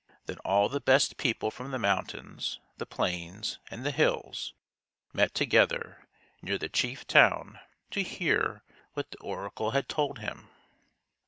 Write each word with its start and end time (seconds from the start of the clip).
Then 0.25 0.39
all 0.39 0.67
the 0.67 0.81
best 0.81 1.15
people 1.17 1.51
from 1.51 1.69
the 1.69 1.77
moun 1.77 2.05
tains, 2.07 2.57
the 2.77 2.87
plains, 2.87 3.59
and 3.69 3.85
the 3.85 3.91
hills 3.91 4.55
met 5.13 5.35
together 5.35 6.07
near 6.41 6.57
the 6.57 6.69
chief 6.69 7.05
town 7.05 7.59
to 7.91 8.01
hear 8.01 8.63
what 8.93 9.11
the 9.11 9.19
oracle 9.19 9.69
had 9.69 9.87
told 9.87 10.17
him. 10.17 10.49